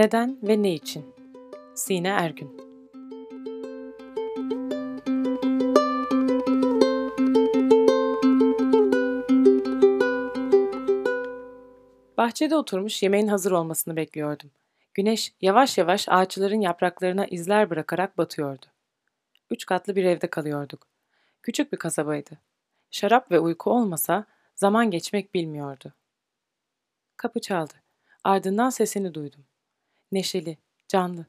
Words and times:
Neden 0.00 0.38
ve 0.42 0.62
ne 0.62 0.74
için? 0.74 1.14
Sine 1.74 2.08
Ergün 2.08 2.56
Bahçede 12.16 12.56
oturmuş 12.56 13.02
yemeğin 13.02 13.28
hazır 13.28 13.52
olmasını 13.52 13.96
bekliyordum. 13.96 14.50
Güneş 14.94 15.34
yavaş 15.40 15.78
yavaş 15.78 16.08
ağaçların 16.08 16.60
yapraklarına 16.60 17.26
izler 17.26 17.70
bırakarak 17.70 18.18
batıyordu. 18.18 18.66
Üç 19.50 19.66
katlı 19.66 19.96
bir 19.96 20.04
evde 20.04 20.26
kalıyorduk. 20.26 20.86
Küçük 21.42 21.72
bir 21.72 21.78
kasabaydı. 21.78 22.38
Şarap 22.90 23.30
ve 23.30 23.40
uyku 23.40 23.70
olmasa 23.70 24.24
zaman 24.54 24.90
geçmek 24.90 25.34
bilmiyordu. 25.34 25.92
Kapı 27.16 27.40
çaldı. 27.40 27.74
Ardından 28.24 28.70
sesini 28.70 29.14
duydum. 29.14 29.44
Neşeli, 30.12 30.58
canlı. 30.88 31.26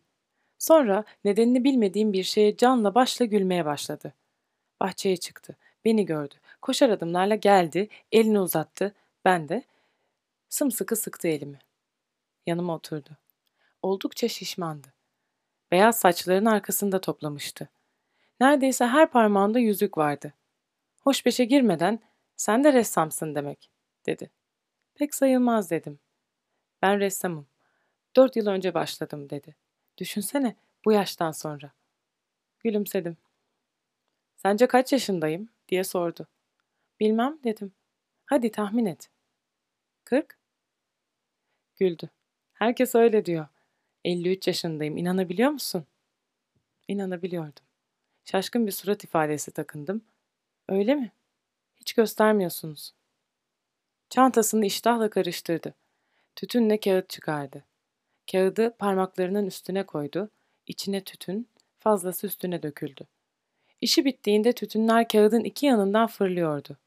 Sonra 0.58 1.03
nedenini 1.23 1.63
bilmediğim 1.63 2.13
bir 2.13 2.23
şeye 2.23 2.58
canla 2.58 2.95
başla 2.95 3.26
gülmeye 3.26 3.66
başladı. 3.66 4.13
Bahçeye 4.80 5.17
çıktı. 5.17 5.58
Beni 5.85 6.05
gördü. 6.05 6.35
Koşar 6.62 6.89
adımlarla 6.89 7.36
geldi, 7.36 7.89
elini 8.12 8.39
uzattı. 8.39 8.95
Ben 9.25 9.49
de 9.49 9.63
sımsıkı 10.49 10.95
sıktı 10.95 11.27
elimi. 11.27 11.59
Yanıma 12.45 12.75
oturdu. 12.75 13.09
Oldukça 13.81 14.27
şişmandı. 14.27 14.88
Beyaz 15.72 16.00
saçlarını 16.00 16.52
arkasında 16.52 17.02
toplamıştı. 17.02 17.70
Neredeyse 18.39 18.86
her 18.86 19.11
parmağında 19.11 19.59
yüzük 19.59 19.98
vardı. 19.98 20.34
Hoşbeşe 21.00 21.45
girmeden 21.45 22.00
sen 22.38 22.63
de 22.63 22.73
ressamsın 22.73 23.36
demek, 23.36 23.72
dedi. 24.05 24.31
Pek 24.95 25.16
sayılmaz 25.16 25.72
dedim. 25.72 26.00
Ben 26.81 27.00
ressamım. 27.00 27.50
Dört 28.16 28.36
yıl 28.36 28.48
önce 28.48 28.73
başladım 28.73 29.30
dedi. 29.30 29.56
Düşünsene 29.98 30.56
bu 30.86 30.92
yaştan 30.92 31.31
sonra. 31.31 31.72
Gülümsedim. 32.59 33.18
Sence 34.36 34.68
kaç 34.68 34.94
yaşındayım 34.94 35.50
diye 35.70 35.84
sordu. 35.84 36.28
Bilmem 37.00 37.40
dedim. 37.44 37.72
Hadi 38.26 38.52
tahmin 38.52 38.86
et. 38.86 39.09
Kırk? 40.03 40.38
Güldü. 41.76 42.09
Herkes 42.53 42.95
öyle 42.95 43.26
diyor. 43.26 43.48
53 44.06 44.48
yaşındayım. 44.48 44.98
İnanabiliyor 44.98 45.50
musun? 45.50 45.86
İnanabiliyordum. 46.88 47.64
Şaşkın 48.25 48.68
bir 48.68 48.72
surat 48.72 49.03
ifadesi 49.03 49.52
takındım. 49.52 50.02
Öyle 50.70 50.96
mi? 50.96 51.12
Hiç 51.80 51.94
göstermiyorsunuz. 51.94 52.94
Çantasını 54.09 54.66
iştahla 54.66 55.09
karıştırdı. 55.09 55.73
Tütünle 56.36 56.80
kağıt 56.80 57.09
çıkardı. 57.09 57.64
Kağıdı 58.32 58.78
parmaklarının 58.78 59.46
üstüne 59.46 59.86
koydu. 59.86 60.30
İçine 60.68 61.04
tütün, 61.04 61.48
fazlası 61.80 62.28
üstüne 62.28 62.64
döküldü. 62.64 63.08
İşi 63.82 64.06
bittiğinde 64.06 64.54
tütünler 64.54 65.08
kağıdın 65.08 65.44
iki 65.44 65.66
yanından 65.66 66.08
fırlıyordu. 66.08 66.78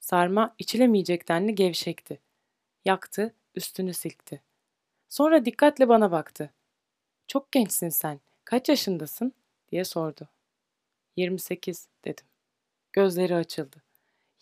Sarma 0.00 0.54
içilemeyecek 0.58 1.28
denli 1.28 1.54
gevşekti. 1.54 2.20
Yaktı, 2.84 3.34
üstünü 3.54 3.94
silkti. 3.94 4.42
Sonra 5.08 5.44
dikkatle 5.44 5.88
bana 5.88 6.10
baktı. 6.10 6.50
Çok 7.28 7.52
gençsin 7.52 7.88
sen. 7.88 8.20
Kaç 8.44 8.68
yaşındasın? 8.68 9.32
diye 9.72 9.84
sordu. 9.84 10.28
28 11.16 11.88
dedim. 12.04 12.26
Gözleri 12.92 13.36
açıldı. 13.36 13.76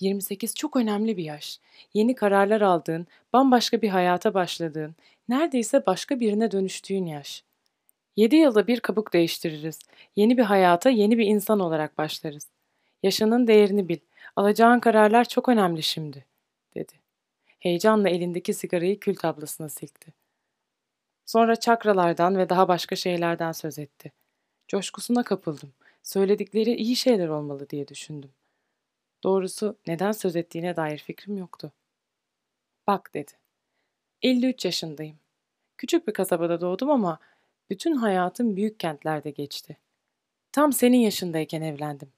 28 0.01 0.55
çok 0.55 0.77
önemli 0.77 1.17
bir 1.17 1.25
yaş. 1.25 1.61
Yeni 1.95 2.15
kararlar 2.15 2.61
aldığın, 2.61 3.07
bambaşka 3.33 3.83
bir 3.83 3.89
hayata 3.89 4.35
başladığın, 4.35 4.95
neredeyse 5.33 5.87
başka 5.87 6.21
birine 6.21 6.51
dönüştüğün 6.51 7.07
yaş. 7.07 7.45
7 8.17 8.37
yılda 8.37 8.67
bir 8.67 8.81
kabuk 8.81 9.13
değiştiririz. 9.13 9.79
Yeni 10.17 10.39
bir 10.39 10.43
hayata 10.43 10.91
yeni 10.91 11.19
bir 11.19 11.27
insan 11.27 11.61
olarak 11.61 11.99
başlarız. 11.99 12.49
Yaşının 13.03 13.47
değerini 13.47 13.89
bil. 13.89 13.99
Alacağın 14.37 14.81
kararlar 14.81 15.25
çok 15.25 15.49
önemli 15.49 15.83
şimdi, 15.83 16.25
dedi. 16.75 16.93
Heyecanla 17.59 18.09
elindeki 18.09 18.55
sigarayı 18.55 19.01
kül 19.01 19.15
tablasına 19.15 19.69
silkti. 19.69 20.13
Sonra 21.27 21.57
çakralardan 21.57 22.37
ve 22.39 22.49
daha 22.49 22.69
başka 22.69 22.97
şeylerden 22.97 23.53
söz 23.53 23.79
etti. 23.79 24.13
Coşkusuna 24.69 25.23
kapıldım. 25.23 25.73
Söyledikleri 26.03 26.75
iyi 26.75 26.97
şeyler 26.97 27.29
olmalı 27.29 27.71
diye 27.71 27.89
düşündüm. 27.89 28.31
Doğrusu 29.23 29.79
neden 29.87 30.13
söz 30.13 30.37
ettiğine 30.37 30.77
dair 30.77 30.99
fikrim 30.99 31.37
yoktu. 31.37 31.73
Bak 32.87 33.15
dedi. 33.15 33.33
53 34.23 34.65
yaşındayım. 34.65 35.22
Küçük 35.83 36.09
bir 36.09 36.13
kasabada 36.13 36.61
doğdum 36.61 36.91
ama 36.91 37.19
bütün 37.71 37.95
hayatım 37.97 38.57
büyük 38.57 38.81
kentlerde 38.81 39.31
geçti. 39.31 39.77
Tam 40.53 40.73
senin 40.73 40.99
yaşındayken 40.99 41.63
evlendim. 41.63 42.13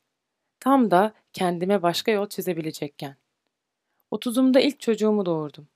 Tam 0.60 0.90
da 0.90 1.12
kendime 1.32 1.82
başka 1.82 2.10
yol 2.10 2.28
çizebilecekken. 2.28 3.16
Otuzumda 4.10 4.60
ilk 4.60 4.80
çocuğumu 4.80 5.26
doğurdum. 5.26 5.68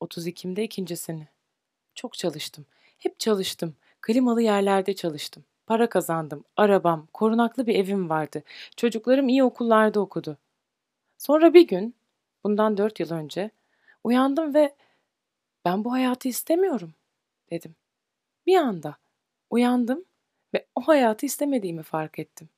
Otuz 0.00 0.26
ikimde 0.26 0.64
ikincisini. 0.64 1.28
Çok 1.94 2.14
çalıştım. 2.14 2.66
Hep 2.98 3.20
çalıştım. 3.20 3.74
Klimalı 4.00 4.42
yerlerde 4.42 4.94
çalıştım. 4.94 5.44
Para 5.66 5.88
kazandım. 5.88 6.44
Arabam, 6.56 7.08
korunaklı 7.12 7.66
bir 7.66 7.74
evim 7.74 8.08
vardı. 8.08 8.42
Çocuklarım 8.76 9.28
iyi 9.28 9.44
okullarda 9.44 10.00
okudu. 10.00 10.36
Sonra 11.18 11.54
bir 11.54 11.68
gün, 11.68 11.94
bundan 12.44 12.76
dört 12.76 13.00
yıl 13.00 13.10
önce, 13.10 13.50
uyandım 14.04 14.54
ve 14.54 14.74
ben 15.64 15.84
bu 15.84 15.92
hayatı 15.92 16.28
istemiyorum 16.28 16.94
dedim. 17.50 17.74
Bir 18.46 18.56
anda 18.56 18.96
uyandım 19.50 20.04
ve 20.54 20.66
o 20.74 20.80
hayatı 20.80 21.26
istemediğimi 21.26 21.82
fark 21.82 22.18
ettim. 22.18 22.48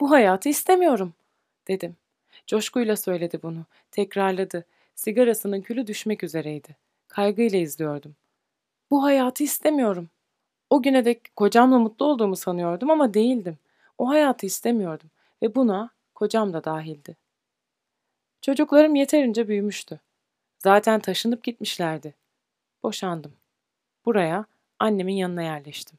Bu 0.00 0.10
hayatı 0.10 0.48
istemiyorum 0.48 1.12
dedim. 1.68 1.96
Coşkuyla 2.46 2.96
söyledi 2.96 3.42
bunu. 3.42 3.64
Tekrarladı. 3.90 4.64
Sigarasının 4.94 5.60
külü 5.60 5.86
düşmek 5.86 6.24
üzereydi. 6.24 6.76
Kaygıyla 7.08 7.58
izliyordum. 7.58 8.16
Bu 8.90 9.04
hayatı 9.04 9.44
istemiyorum. 9.44 10.08
O 10.70 10.82
güne 10.82 11.04
dek 11.04 11.36
kocamla 11.36 11.78
mutlu 11.78 12.06
olduğumu 12.06 12.36
sanıyordum 12.36 12.90
ama 12.90 13.14
değildim. 13.14 13.58
O 13.98 14.08
hayatı 14.08 14.46
istemiyordum 14.46 15.10
ve 15.42 15.54
buna 15.54 15.90
kocam 16.14 16.52
da 16.52 16.64
dahildi. 16.64 17.16
Çocuklarım 18.42 18.94
yeterince 18.94 19.48
büyümüştü. 19.48 20.00
Zaten 20.58 21.00
taşınıp 21.00 21.42
gitmişlerdi. 21.44 22.14
Boşandım. 22.82 23.32
Buraya, 24.04 24.46
annemin 24.78 25.14
yanına 25.14 25.42
yerleştim. 25.42 25.98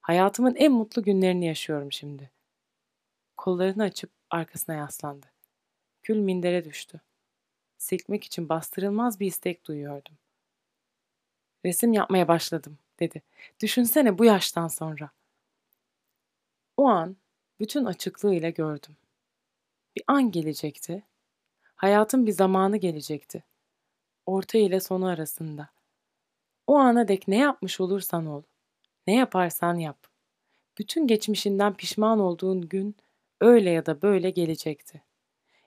Hayatımın 0.00 0.54
en 0.54 0.72
mutlu 0.72 1.02
günlerini 1.02 1.46
yaşıyorum 1.46 1.92
şimdi. 1.92 2.30
Kollarını 3.36 3.82
açıp 3.82 4.10
arkasına 4.30 4.74
yaslandı. 4.74 5.26
Kül 6.02 6.16
mindere 6.16 6.64
düştü. 6.64 7.00
Silkmek 7.78 8.24
için 8.24 8.48
bastırılmaz 8.48 9.20
bir 9.20 9.26
istek 9.26 9.66
duyuyordum. 9.66 10.14
Resim 11.64 11.92
yapmaya 11.92 12.28
başladım, 12.28 12.78
dedi. 13.00 13.22
Düşünsene 13.60 14.18
bu 14.18 14.24
yaştan 14.24 14.68
sonra. 14.68 15.10
O 16.76 16.86
an 16.86 17.16
bütün 17.60 17.84
açıklığıyla 17.84 18.50
gördüm. 18.50 18.96
Bir 19.96 20.04
an 20.06 20.30
gelecekti. 20.30 21.02
Hayatın 21.74 22.26
bir 22.26 22.32
zamanı 22.32 22.76
gelecekti. 22.76 23.44
Orta 24.26 24.58
ile 24.58 24.80
sonu 24.80 25.06
arasında. 25.06 25.68
O 26.66 26.76
ana 26.76 27.08
dek 27.08 27.28
ne 27.28 27.36
yapmış 27.36 27.80
olursan 27.80 28.26
ol, 28.26 28.42
ne 29.06 29.14
yaparsan 29.14 29.74
yap. 29.74 30.06
Bütün 30.78 31.06
geçmişinden 31.06 31.74
pişman 31.74 32.18
olduğun 32.18 32.60
gün 32.60 32.96
öyle 33.40 33.70
ya 33.70 33.86
da 33.86 34.02
böyle 34.02 34.30
gelecekti. 34.30 35.02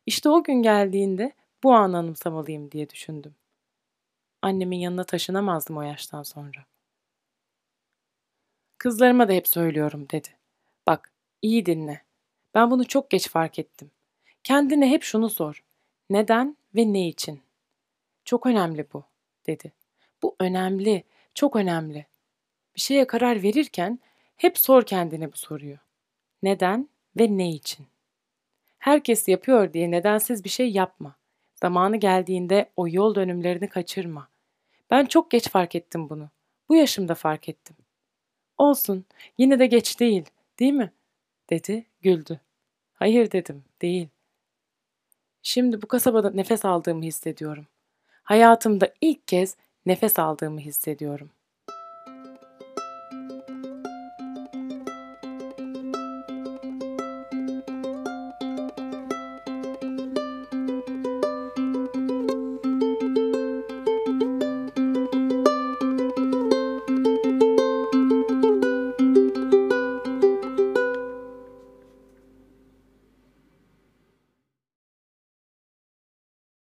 İşte 0.06 0.30
o 0.30 0.44
gün 0.44 0.62
geldiğinde 0.62 1.34
bu 1.64 1.74
anı 1.74 1.98
anımsamalıyım 1.98 2.72
diye 2.72 2.90
düşündüm. 2.90 3.36
Annemin 4.42 4.78
yanına 4.78 5.04
taşınamazdım 5.04 5.78
o 5.78 5.82
yaştan 5.82 6.24
sonra. 6.24 6.66
Kızlarıma 8.78 9.28
da 9.28 9.34
hep 9.34 9.48
söylüyorum 9.48 10.08
dedi. 10.12 10.30
Bak 10.88 11.12
iyi 11.42 11.66
dinle. 11.66 12.02
Ben 12.54 12.72
bunu 12.72 12.88
çok 12.88 13.10
geç 13.10 13.30
fark 13.30 13.60
ettim. 13.60 13.92
Kendine 14.44 14.90
hep 14.90 15.04
şunu 15.04 15.30
sor. 15.30 15.64
Neden 16.10 16.58
ve 16.76 16.94
ne 16.94 17.08
için? 17.08 17.42
Çok 18.26 18.46
önemli 18.46 18.88
bu 18.94 19.04
dedi. 19.48 19.74
Bu 20.26 20.36
önemli, 20.40 21.04
çok 21.36 21.56
önemli. 21.56 22.06
Bir 22.76 22.82
şeye 22.82 23.08
karar 23.08 23.44
verirken 23.44 24.00
hep 24.38 24.58
sor 24.58 24.84
kendine 24.84 25.32
bu 25.32 25.38
soruyu. 25.38 25.78
Neden 26.44 26.90
ve 27.20 27.38
ne 27.38 27.52
için? 27.52 27.88
Herkes 28.78 29.28
yapıyor 29.28 29.74
diye 29.74 29.92
nedensiz 29.92 30.44
bir 30.44 30.50
şey 30.50 30.72
yapma. 30.72 31.16
Zamanı 31.56 31.98
geldiğinde 31.98 32.72
o 32.76 32.88
yol 32.88 33.16
dönümlerini 33.16 33.70
kaçırma. 33.70 34.28
Ben 34.92 35.06
çok 35.06 35.32
geç 35.32 35.50
fark 35.50 35.76
ettim 35.76 36.10
bunu. 36.10 36.30
Bu 36.70 36.76
yaşımda 36.76 37.16
fark 37.16 37.50
ettim. 37.50 37.76
Olsun, 38.58 39.06
yine 39.38 39.60
de 39.60 39.66
geç 39.68 40.00
değil, 40.00 40.26
değil 40.60 40.74
mi? 40.74 40.92
dedi, 41.50 41.86
güldü. 42.02 42.40
Hayır 42.94 43.32
dedim, 43.32 43.64
değil. 43.82 44.08
Şimdi 45.42 45.82
bu 45.82 45.88
kasabada 45.88 46.32
nefes 46.32 46.66
aldığımı 46.66 47.04
hissediyorum. 47.04 47.68
Hayatımda 48.24 48.94
ilk 49.02 49.28
kez 49.28 49.58
nefes 49.86 50.20
aldığımı 50.20 50.60
hissediyorum.'' 50.60 51.45